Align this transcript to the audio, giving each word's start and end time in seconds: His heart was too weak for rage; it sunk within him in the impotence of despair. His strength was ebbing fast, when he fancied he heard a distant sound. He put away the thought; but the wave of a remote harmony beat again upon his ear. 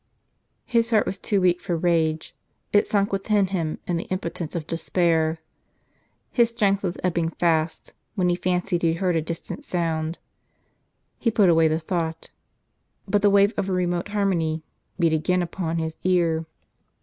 His 0.65 0.89
heart 0.89 1.05
was 1.05 1.19
too 1.19 1.39
weak 1.41 1.61
for 1.61 1.77
rage; 1.77 2.35
it 2.73 2.87
sunk 2.87 3.11
within 3.13 3.45
him 3.45 3.77
in 3.85 3.97
the 3.97 4.05
impotence 4.05 4.55
of 4.55 4.65
despair. 4.65 5.37
His 6.31 6.49
strength 6.49 6.81
was 6.81 6.97
ebbing 7.03 7.29
fast, 7.29 7.93
when 8.15 8.27
he 8.27 8.35
fancied 8.35 8.81
he 8.81 8.93
heard 8.93 9.15
a 9.15 9.21
distant 9.21 9.63
sound. 9.63 10.17
He 11.19 11.29
put 11.29 11.49
away 11.49 11.67
the 11.67 11.77
thought; 11.79 12.31
but 13.07 13.21
the 13.21 13.29
wave 13.29 13.53
of 13.57 13.69
a 13.69 13.73
remote 13.73 14.07
harmony 14.07 14.63
beat 14.97 15.13
again 15.13 15.43
upon 15.43 15.77
his 15.77 15.95
ear. 16.03 16.47